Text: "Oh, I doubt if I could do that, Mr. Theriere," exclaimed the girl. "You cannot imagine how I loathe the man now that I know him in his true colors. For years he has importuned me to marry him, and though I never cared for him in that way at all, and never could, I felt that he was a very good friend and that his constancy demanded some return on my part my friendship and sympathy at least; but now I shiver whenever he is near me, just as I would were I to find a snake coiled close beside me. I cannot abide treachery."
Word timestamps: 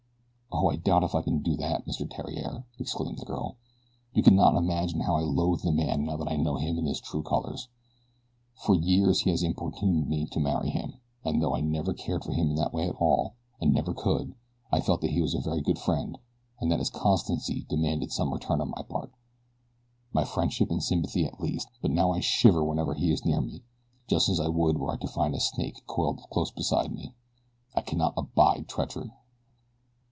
"Oh, 0.53 0.69
I 0.69 0.75
doubt 0.75 1.03
if 1.03 1.15
I 1.15 1.23
could 1.23 1.41
do 1.41 1.55
that, 1.55 1.85
Mr. 1.87 2.07
Theriere," 2.07 2.65
exclaimed 2.77 3.17
the 3.17 3.25
girl. 3.25 3.55
"You 4.13 4.21
cannot 4.21 4.55
imagine 4.55 4.99
how 4.99 5.15
I 5.15 5.21
loathe 5.21 5.61
the 5.61 5.71
man 5.71 6.03
now 6.05 6.17
that 6.17 6.27
I 6.31 6.35
know 6.35 6.57
him 6.57 6.77
in 6.77 6.85
his 6.85 6.99
true 6.99 7.23
colors. 7.23 7.67
For 8.53 8.75
years 8.75 9.21
he 9.21 9.31
has 9.31 9.41
importuned 9.43 10.07
me 10.07 10.27
to 10.27 10.39
marry 10.39 10.69
him, 10.69 10.95
and 11.23 11.41
though 11.41 11.55
I 11.55 11.61
never 11.61 11.93
cared 11.93 12.23
for 12.23 12.33
him 12.33 12.49
in 12.51 12.55
that 12.57 12.73
way 12.73 12.87
at 12.89 12.95
all, 12.97 13.33
and 13.59 13.73
never 13.73 13.93
could, 13.93 14.35
I 14.71 14.81
felt 14.81 15.01
that 15.01 15.11
he 15.11 15.21
was 15.21 15.33
a 15.33 15.39
very 15.39 15.61
good 15.61 15.79
friend 15.79 16.19
and 16.59 16.69
that 16.71 16.79
his 16.79 16.91
constancy 16.91 17.65
demanded 17.67 18.11
some 18.11 18.31
return 18.31 18.61
on 18.61 18.69
my 18.69 18.83
part 18.83 19.11
my 20.13 20.25
friendship 20.25 20.69
and 20.69 20.83
sympathy 20.83 21.25
at 21.25 21.41
least; 21.41 21.69
but 21.81 21.91
now 21.91 22.11
I 22.11 22.19
shiver 22.19 22.63
whenever 22.63 22.93
he 22.93 23.11
is 23.11 23.25
near 23.25 23.41
me, 23.41 23.63
just 24.07 24.29
as 24.29 24.39
I 24.39 24.49
would 24.49 24.77
were 24.77 24.91
I 24.91 24.97
to 24.97 25.07
find 25.07 25.33
a 25.33 25.39
snake 25.39 25.85
coiled 25.87 26.19
close 26.29 26.51
beside 26.51 26.91
me. 26.93 27.15
I 27.73 27.81
cannot 27.81 28.13
abide 28.15 28.67
treachery." 28.67 29.11